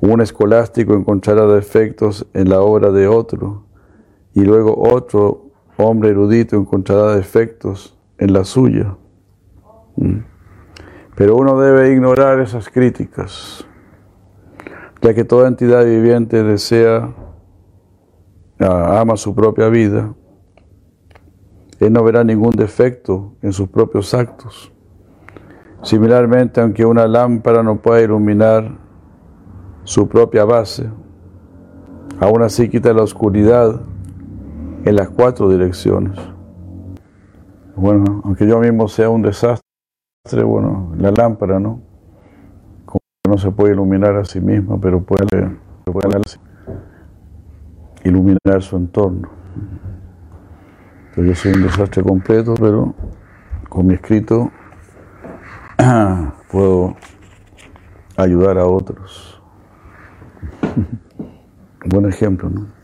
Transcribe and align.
Un 0.00 0.20
escolástico 0.22 0.94
encontrará 0.94 1.46
defectos 1.46 2.26
en 2.32 2.48
la 2.48 2.60
obra 2.60 2.90
de 2.90 3.06
otro 3.06 3.64
y 4.32 4.42
luego 4.42 4.74
otro 4.78 5.50
hombre 5.76 6.10
erudito 6.10 6.56
encontrará 6.56 7.14
defectos 7.14 7.98
en 8.18 8.32
la 8.32 8.44
suya. 8.44 8.96
Mm. 9.96 10.18
Pero 11.16 11.36
uno 11.36 11.60
debe 11.60 11.92
ignorar 11.92 12.40
esas 12.40 12.70
críticas, 12.70 13.66
ya 15.02 15.12
que 15.12 15.24
toda 15.24 15.48
entidad 15.48 15.84
viviente 15.84 16.42
desea, 16.42 17.14
ah, 18.58 19.00
ama 19.00 19.16
su 19.16 19.34
propia 19.34 19.68
vida. 19.68 20.14
Él 21.78 21.92
no 21.92 22.04
verá 22.04 22.24
ningún 22.24 22.52
defecto 22.52 23.34
en 23.42 23.52
sus 23.52 23.68
propios 23.68 24.14
actos. 24.14 24.72
Similarmente, 25.82 26.60
aunque 26.60 26.84
una 26.84 27.06
lámpara 27.06 27.62
no 27.62 27.80
pueda 27.80 28.02
iluminar 28.02 28.78
su 29.84 30.08
propia 30.08 30.44
base, 30.44 30.88
aún 32.20 32.42
así 32.42 32.68
quita 32.68 32.92
la 32.92 33.02
oscuridad 33.02 33.80
en 34.84 34.96
las 34.96 35.08
cuatro 35.10 35.48
direcciones. 35.48 36.18
Bueno, 37.76 38.20
aunque 38.24 38.46
yo 38.46 38.60
mismo 38.60 38.88
sea 38.88 39.08
un 39.08 39.22
desastre, 39.22 39.62
bueno, 40.44 40.92
la 40.98 41.10
lámpara, 41.10 41.58
¿no? 41.58 41.80
Como 42.84 43.00
no 43.28 43.38
se 43.38 43.50
puede 43.50 43.72
iluminar 43.72 44.16
a 44.16 44.24
sí 44.24 44.40
misma, 44.40 44.78
pero 44.80 45.02
puede, 45.02 45.56
iluminar 48.04 48.62
su 48.62 48.76
entorno. 48.76 49.28
Yo 51.16 51.34
soy 51.34 51.52
un 51.52 51.62
desastre 51.62 52.02
completo, 52.02 52.54
pero 52.54 52.94
con 53.68 53.86
mi 53.86 53.94
escrito 53.94 54.50
puedo 56.50 56.96
ayudar 58.16 58.58
a 58.58 58.66
otros. 58.66 59.39
Buen 61.86 62.06
ejemplo, 62.06 62.50
¿no? 62.50 62.79